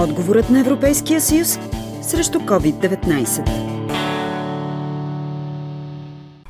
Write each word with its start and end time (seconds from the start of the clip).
Отговорът 0.00 0.50
на 0.50 0.60
Европейския 0.60 1.20
съюз 1.20 1.58
срещу 2.02 2.38
COVID-19. 2.38 3.50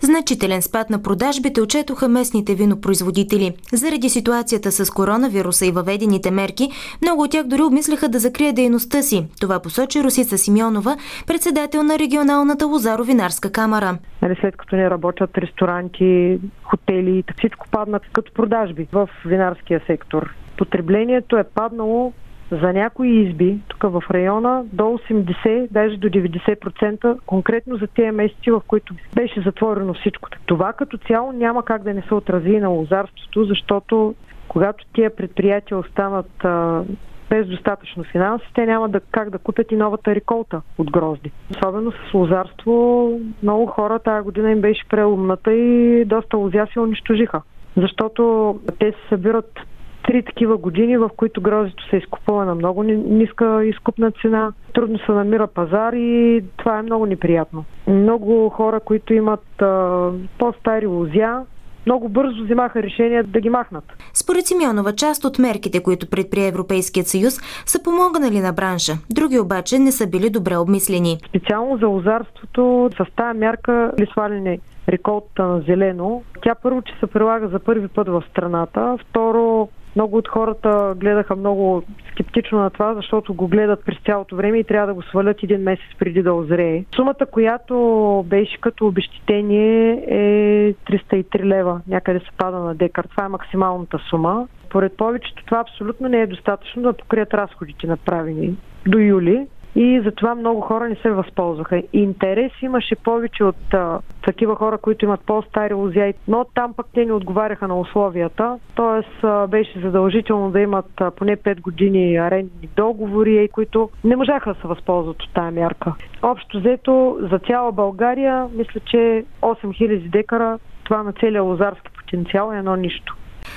Значителен 0.00 0.62
спад 0.62 0.90
на 0.90 1.02
продажбите 1.02 1.60
отчетоха 1.60 2.08
местните 2.08 2.54
винопроизводители. 2.54 3.52
Заради 3.72 4.08
ситуацията 4.08 4.72
с 4.72 4.90
коронавируса 4.90 5.66
и 5.66 5.70
въведените 5.70 6.30
мерки, 6.30 6.68
много 7.02 7.22
от 7.22 7.30
тях 7.30 7.46
дори 7.46 7.62
обмисляха 7.62 8.08
да 8.08 8.18
закрият 8.18 8.56
дейността 8.56 9.02
си. 9.02 9.26
Това 9.40 9.60
посочи 9.60 10.04
Русица 10.04 10.38
Симеонова, 10.38 10.96
председател 11.26 11.82
на 11.82 11.98
регионалната 11.98 12.64
Лозаро-винарска 12.64 13.52
камера. 13.52 13.98
Нали, 14.22 14.36
след 14.40 14.56
като 14.56 14.76
не 14.76 14.90
работят 14.90 15.38
ресторанти, 15.38 16.40
хотели, 16.62 17.24
всичко 17.38 17.68
падна 17.70 18.00
като 18.12 18.32
продажби 18.32 18.88
в 18.92 19.08
винарския 19.26 19.80
сектор. 19.86 20.34
Потреблението 20.56 21.36
е 21.36 21.44
паднало 21.44 22.12
за 22.50 22.72
някои 22.72 23.08
изби, 23.08 23.58
тук 23.68 23.82
в 23.82 24.02
района, 24.10 24.64
до 24.72 24.82
80, 24.82 25.68
даже 25.70 25.96
до 25.96 26.08
90%, 26.08 27.18
конкретно 27.26 27.76
за 27.76 27.86
тези 27.86 28.10
месеци, 28.10 28.50
в 28.50 28.62
които 28.66 28.94
беше 29.14 29.40
затворено 29.40 29.94
всичко. 29.94 30.28
Това 30.46 30.72
като 30.72 30.98
цяло 30.98 31.32
няма 31.32 31.64
как 31.64 31.82
да 31.82 31.94
не 31.94 32.02
се 32.02 32.14
отрази 32.14 32.58
на 32.58 32.68
лозарството, 32.68 33.44
защото 33.44 34.14
когато 34.48 34.84
тия 34.94 35.16
предприятия 35.16 35.78
останат 35.78 36.44
а, 36.44 36.84
без 37.30 37.46
достатъчно 37.46 38.04
финанси, 38.04 38.46
те 38.54 38.66
няма 38.66 38.88
да, 38.88 39.00
как 39.00 39.30
да 39.30 39.38
купят 39.38 39.72
и 39.72 39.76
новата 39.76 40.14
реколта 40.14 40.62
от 40.78 40.90
грозди. 40.90 41.32
Особено 41.50 41.92
с 41.92 42.14
лозарство, 42.14 43.10
много 43.42 43.66
хора 43.66 43.98
тази 43.98 44.24
година 44.24 44.50
им 44.50 44.60
беше 44.60 44.88
преломната 44.88 45.52
и 45.52 46.04
доста 46.04 46.36
лозя 46.36 46.66
се 46.72 46.80
унищожиха. 46.80 47.42
Защото 47.76 48.54
те 48.78 48.90
се 48.90 49.08
събират 49.08 49.60
три 50.08 50.22
такива 50.22 50.56
години, 50.56 50.96
в 50.96 51.10
които 51.16 51.40
грозито 51.40 51.88
се 51.90 51.96
изкупува 51.96 52.44
на 52.44 52.54
много 52.54 52.82
ниска 52.82 53.64
изкупна 53.64 54.12
цена. 54.22 54.52
Трудно 54.74 54.98
се 54.98 55.12
намира 55.12 55.46
пазар 55.46 55.92
и 55.92 56.44
това 56.56 56.78
е 56.78 56.82
много 56.82 57.06
неприятно. 57.06 57.64
Много 57.86 58.48
хора, 58.48 58.80
които 58.80 59.14
имат 59.14 59.62
а, 59.62 60.10
по-стари 60.38 60.86
лозя, 60.86 61.44
много 61.86 62.08
бързо 62.08 62.44
взимаха 62.44 62.82
решение 62.82 63.22
да 63.22 63.40
ги 63.40 63.50
махнат. 63.50 63.84
Според 64.14 64.46
Симеонова, 64.46 64.92
част 64.92 65.24
от 65.24 65.38
мерките, 65.38 65.82
които 65.82 66.10
предприе 66.10 66.46
Европейският 66.46 67.06
съюз, 67.06 67.38
са 67.66 67.82
помогнали 67.82 68.40
на 68.40 68.52
бранша. 68.52 68.92
Други 69.10 69.38
обаче 69.38 69.78
не 69.78 69.92
са 69.92 70.06
били 70.06 70.30
добре 70.30 70.56
обмислени. 70.56 71.18
Специално 71.28 71.76
за 71.76 71.86
лозарството 71.86 72.90
с 72.96 73.16
тази 73.16 73.38
мярка 73.38 73.92
ли 74.00 74.06
сваляне 74.06 74.58
реколта 74.88 75.44
на 75.44 75.60
зелено. 75.60 76.22
Тя 76.42 76.54
първо, 76.54 76.82
че 76.82 76.94
се 77.00 77.06
прилага 77.06 77.48
за 77.48 77.58
първи 77.58 77.88
път 77.88 78.08
в 78.08 78.22
страната. 78.30 78.98
Второ, 79.00 79.68
много 79.96 80.16
от 80.16 80.28
хората 80.28 80.94
гледаха 80.96 81.36
много 81.36 81.82
скептично 82.12 82.58
на 82.58 82.70
това, 82.70 82.94
защото 82.94 83.34
го 83.34 83.48
гледат 83.48 83.84
през 83.84 83.98
цялото 84.06 84.36
време 84.36 84.58
и 84.58 84.64
трябва 84.64 84.86
да 84.86 84.94
го 84.94 85.02
свалят 85.02 85.42
един 85.42 85.60
месец 85.60 85.86
преди 85.98 86.22
да 86.22 86.32
озрее. 86.32 86.84
Сумата, 86.96 87.26
която 87.30 88.24
беше 88.26 88.60
като 88.60 88.86
обещетение 88.86 90.04
е 90.08 90.74
303 90.74 91.44
лева. 91.44 91.80
Някъде 91.88 92.18
се 92.18 92.30
пада 92.38 92.58
на 92.58 92.74
декар. 92.74 93.04
Това 93.04 93.24
е 93.24 93.28
максималната 93.28 93.98
сума. 94.10 94.48
Поред 94.70 94.96
повечето 94.96 95.44
това 95.44 95.58
абсолютно 95.60 96.08
не 96.08 96.20
е 96.20 96.26
достатъчно 96.26 96.82
да 96.82 96.92
покрият 96.92 97.34
разходите 97.34 97.86
направени 97.86 98.56
до 98.86 98.98
юли 98.98 99.46
и 99.76 100.00
затова 100.04 100.34
много 100.34 100.60
хора 100.60 100.88
не 100.88 100.94
се 100.94 101.10
възползваха. 101.10 101.82
Интерес 101.92 102.52
имаше 102.62 102.94
повече 102.94 103.44
от 103.44 103.74
а, 103.74 104.00
такива 104.22 104.56
хора, 104.56 104.78
които 104.78 105.04
имат 105.04 105.20
по-стари 105.26 105.74
лозя, 105.74 106.12
но 106.28 106.44
там 106.54 106.74
пък 106.74 106.86
те 106.94 107.04
не 107.04 107.12
отговаряха 107.12 107.68
на 107.68 107.80
условията. 107.80 108.58
А, 108.76 109.46
беше 109.46 109.80
задължително 109.80 110.50
да 110.50 110.60
имат 110.60 111.00
а, 111.00 111.10
поне 111.10 111.36
5 111.36 111.60
години 111.60 112.16
арендни 112.16 112.68
договори, 112.76 113.48
които 113.52 113.90
не 114.04 114.16
можаха 114.16 114.54
да 114.54 114.60
се 114.60 114.68
възползват 114.68 115.22
от 115.22 115.34
тази 115.34 115.54
мярка. 115.54 115.94
Общо 116.22 116.58
взето 116.58 117.18
за 117.30 117.38
цяла 117.38 117.72
България, 117.72 118.48
мисля, 118.54 118.80
че 118.80 119.24
8000 119.42 120.10
декара, 120.10 120.58
това 120.84 121.02
на 121.02 121.12
целия 121.12 121.42
лозарски 121.42 121.90
потенциал 121.96 122.52
е 122.52 122.58
едно 122.58 122.76
нищо. 122.76 123.16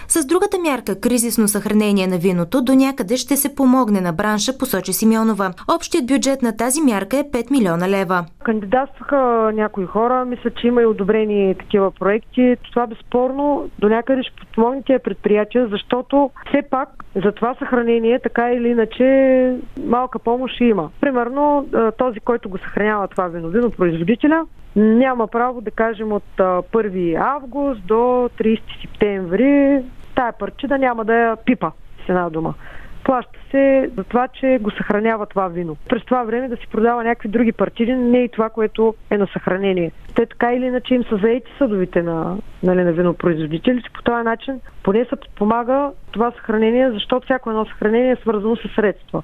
С 0.10 0.28
другата 0.28 0.58
мярка 0.60 1.00
кризисно 1.02 1.48
съхранение 1.48 2.08
на 2.08 2.18
виното 2.18 2.64
до 2.64 2.74
някъде 2.76 3.18
ще 3.18 3.36
се 3.36 3.56
помогне 3.56 4.02
на 4.02 4.14
бранша, 4.14 4.58
посочи 4.58 4.94
Симеонова. 4.94 5.54
Общият 5.76 6.08
бюджет 6.08 6.42
на 6.42 6.58
тази 6.58 6.82
мярка 6.82 7.18
е 7.18 7.24
5 7.24 7.52
милиона 7.52 7.90
лева. 7.90 8.26
Кандидатстваха 8.44 9.52
някои 9.54 9.86
хора, 9.86 10.26
мисля, 10.26 10.50
че 10.50 10.68
има 10.68 10.82
и 10.82 10.86
одобрени 10.86 11.56
такива 11.60 11.92
проекти. 11.92 12.56
Това 12.72 12.88
безспорно 12.88 13.70
до 13.80 13.90
някъде 13.90 14.24
ще 14.24 14.36
подпомогне 14.36 14.84
тия 14.84 15.00
предприятия, 15.00 15.68
защото 15.68 16.30
все 16.50 16.62
пак 16.70 16.90
за 17.26 17.32
това 17.32 17.56
съхранение 17.60 18.20
така 18.20 18.52
или 18.52 18.68
иначе 18.68 19.06
малка 19.86 20.20
помощ 20.20 20.62
има. 20.62 20.90
Примерно 21.02 21.68
този, 21.98 22.20
който 22.20 22.50
го 22.50 22.58
съхранява 22.58 23.08
това 23.08 23.28
вино, 23.28 23.50
винопроизводителя, 23.50 24.46
няма 24.76 25.28
право 25.28 25.62
да 25.62 25.72
кажем 25.72 26.12
от 26.12 26.24
1 26.38 27.22
август 27.36 27.88
до 27.88 28.30
30 28.40 28.62
септември 28.82 29.84
тая 30.18 30.34
парчида 30.34 30.78
няма 30.78 31.06
да 31.06 31.14
я 31.14 31.36
пипа 31.36 31.72
с 32.06 32.10
една 32.10 32.30
дума. 32.30 32.54
Плаща 33.04 33.40
се 33.52 33.90
за 33.98 34.04
това, 34.04 34.28
че 34.28 34.60
го 34.62 34.72
съхранява 34.72 35.26
това 35.26 35.48
вино. 35.48 35.78
През 35.90 36.06
това 36.06 36.24
време 36.24 36.48
да 36.48 36.58
си 36.58 36.68
продава 36.72 37.04
някакви 37.04 37.30
други 37.30 37.52
партиди, 37.52 37.94
не 37.94 38.18
и 38.18 38.30
това, 38.30 38.50
което 38.50 38.96
е 39.10 39.18
на 39.18 39.28
съхранение. 39.34 39.92
Те 40.16 40.26
така 40.26 40.54
или 40.54 40.66
иначе 40.66 40.94
им 40.94 41.04
са 41.04 41.18
заети 41.18 41.52
съдовите 41.58 42.02
на, 42.02 42.38
нали, 42.64 42.84
на 42.84 42.92
винопроизводителите. 42.92 43.90
По 43.94 44.02
този 44.04 44.24
начин 44.24 44.60
поне 44.84 45.06
се 45.06 45.16
подпомага 45.16 45.92
това 46.12 46.32
съхранение, 46.32 46.92
защото 46.92 47.26
всяко 47.26 47.50
едно 47.50 47.66
съхранение 47.66 48.12
е 48.12 48.16
свързано 48.16 48.56
с 48.56 48.76
средства. 48.76 49.24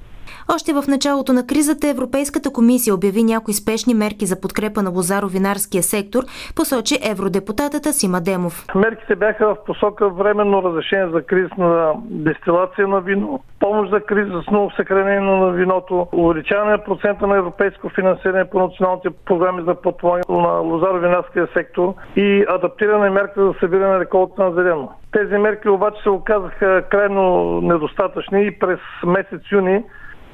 Още 0.54 0.72
в 0.72 0.82
началото 0.88 1.32
на 1.32 1.46
кризата 1.46 1.88
Европейската 1.88 2.52
комисия 2.52 2.94
обяви 2.94 3.22
някои 3.22 3.54
спешни 3.54 3.94
мерки 3.94 4.26
за 4.26 4.40
подкрепа 4.40 4.82
на 4.82 4.90
лозаро-винарския 4.90 5.80
сектор, 5.80 6.22
посочи 6.56 6.94
евродепутатата 7.10 7.92
Сима 7.92 8.20
Демов. 8.20 8.66
Мерките 8.74 9.16
бяха 9.16 9.46
в 9.46 9.56
посока 9.66 10.08
временно 10.08 10.62
разрешение 10.62 11.08
за 11.08 11.22
кризисна 11.22 11.92
дестилация 12.10 12.88
на 12.88 13.00
вино, 13.00 13.40
помощ 13.60 13.90
за 13.90 14.00
кризисно 14.14 14.70
съхранение 14.76 15.20
на 15.20 15.50
виното, 15.50 16.06
увеличаване 16.12 16.70
на 16.70 16.84
процента 16.84 17.26
на 17.26 17.36
европейско 17.36 17.88
финансиране 17.88 18.44
по 18.44 18.58
националните 18.58 19.08
програми 19.26 19.62
за 19.66 19.74
подпомагане 19.74 20.24
на 20.28 20.48
лозаро-винарския 20.48 21.52
сектор 21.52 21.94
и 22.16 22.44
адаптиране 22.48 23.10
мерка 23.10 23.46
за 23.46 23.54
събиране 23.60 23.92
на 23.92 24.00
реколта 24.00 24.42
на 24.44 24.52
зелено. 24.52 24.92
Тези 25.12 25.38
мерки 25.38 25.68
обаче 25.68 26.02
се 26.02 26.10
оказаха 26.10 26.82
крайно 26.90 27.44
недостатъчни 27.60 28.46
и 28.46 28.58
през 28.58 28.78
месец 29.06 29.40
юни 29.52 29.84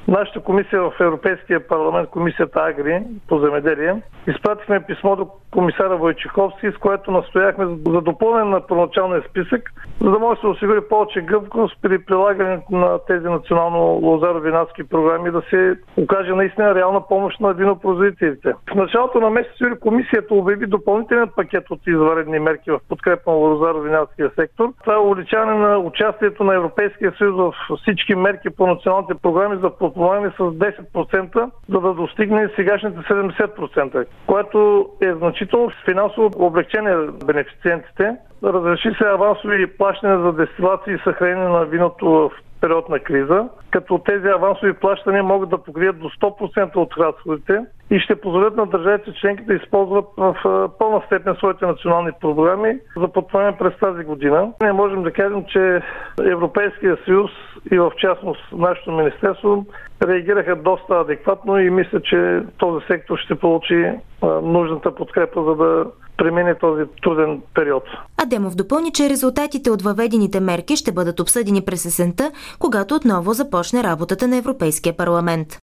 Нашата 0.07 0.39
комисия 0.39 0.81
в 0.81 0.93
Европейския 0.99 1.67
парламент, 1.67 2.09
комисията 2.09 2.59
Агри 2.59 3.03
по 3.27 3.39
земеделие, 3.39 4.01
изпратихме 4.27 4.81
писмо 4.81 5.15
до 5.15 5.27
комисара 5.51 5.97
Войчеховски, 5.97 6.71
с 6.71 6.77
което 6.77 7.11
настояхме 7.11 7.65
за 7.65 8.01
допълнен 8.01 8.49
на 8.49 8.67
първоначалния 8.67 9.23
списък, 9.29 9.71
за 10.01 10.11
да 10.11 10.19
може 10.19 10.35
да 10.35 10.41
се 10.41 10.47
осигури 10.47 10.81
повече 10.89 11.21
гъвкост 11.21 11.77
при 11.81 12.05
прилагането 12.05 12.75
на 12.75 12.99
тези 13.07 13.25
национално 13.25 13.77
лозаро-винарски 13.79 14.89
програми, 14.89 15.31
да 15.31 15.41
се 15.49 15.75
окаже 15.97 16.31
наистина 16.31 16.75
реална 16.75 17.07
помощ 17.07 17.39
на 17.39 17.53
винопроизводителите. 17.53 18.53
В 18.71 18.75
началото 18.75 19.19
на 19.19 19.29
месец 19.29 19.61
юли 19.61 19.79
комисията 19.79 20.33
обяви 20.33 20.67
допълнителен 20.67 21.29
пакет 21.35 21.71
от 21.71 21.87
изваредни 21.87 22.39
мерки 22.39 22.71
в 22.71 22.79
подкрепа 22.89 23.31
на 23.31 23.37
лозаро-винарския 23.37 24.35
сектор. 24.35 24.73
Това 24.83 24.93
е 24.93 24.97
увеличаване 24.97 25.67
на 25.67 25.77
участието 25.77 26.43
на 26.43 26.55
Европейския 26.55 27.13
съюз 27.17 27.35
в 27.35 27.53
всички 27.81 28.15
мерки 28.15 28.49
по 28.49 28.67
националните 28.67 29.13
програми 29.13 29.57
за 29.61 29.69
подпомагане 29.91 30.29
с 30.29 30.37
10%, 30.37 31.51
за 31.69 31.79
да 31.79 31.93
достигне 31.93 32.49
сегашните 32.55 32.99
70%, 32.99 34.05
което 34.27 34.89
е 35.01 35.13
значително 35.13 35.71
финансово 35.85 36.31
облегчение 36.35 36.95
бенефициентите. 37.25 38.15
Разреши 38.43 38.89
се 38.97 39.07
авансови 39.07 39.67
плащания 39.67 40.19
за 40.19 40.33
дестилации 40.33 40.93
и 40.93 41.01
съхранение 41.03 41.49
на 41.49 41.65
виното 41.65 42.05
в 42.05 42.31
период 42.61 42.89
на 42.89 42.99
криза, 42.99 43.49
като 43.71 43.97
тези 44.05 44.27
авансови 44.27 44.73
плащания 44.73 45.23
могат 45.23 45.49
да 45.49 45.57
покрият 45.57 45.99
до 45.99 46.09
100% 46.09 46.75
от 46.75 46.93
разходите 46.97 47.65
и 47.91 47.99
ще 47.99 48.15
позволят 48.15 48.55
на 48.55 48.65
държавите 48.65 49.13
членки 49.13 49.43
да 49.43 49.53
използват 49.53 50.05
в 50.17 50.35
пълна 50.79 51.01
степен 51.05 51.35
своите 51.35 51.65
национални 51.65 52.11
програми 52.21 52.79
за 52.97 53.07
подпомагане 53.07 53.57
през 53.57 53.77
тази 53.79 54.03
година. 54.03 54.51
Не 54.61 54.71
можем 54.71 55.03
да 55.03 55.11
кажем, 55.11 55.45
че 55.47 55.81
Европейския 56.21 56.97
съюз 57.05 57.31
и 57.71 57.79
в 57.79 57.91
частност 57.97 58.41
нашето 58.51 58.91
министерство 58.91 59.65
реагираха 60.07 60.55
доста 60.55 60.95
адекватно 60.95 61.59
и 61.59 61.69
мисля, 61.69 62.01
че 62.01 62.41
този 62.57 62.85
сектор 62.85 63.17
ще 63.17 63.35
получи 63.35 63.91
нужната 64.43 64.95
подкрепа, 64.95 65.43
за 65.43 65.55
да 65.55 65.85
премине 66.21 66.55
този 66.55 66.83
труден 67.03 67.41
период. 67.55 67.83
Адемов 68.23 68.55
допълни, 68.55 68.91
че 68.91 69.09
резултатите 69.09 69.71
от 69.71 69.81
въведените 69.81 70.39
мерки 70.39 70.75
ще 70.75 70.91
бъдат 70.91 71.19
обсъдени 71.19 71.61
през 71.61 71.85
есента, 71.85 72.31
когато 72.59 72.95
отново 72.95 73.33
започне 73.33 73.83
работата 73.83 74.27
на 74.27 74.37
Европейския 74.37 74.97
парламент. 74.97 75.59